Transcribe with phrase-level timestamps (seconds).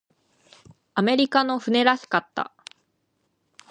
[0.95, 2.55] アメリカの船らしかった。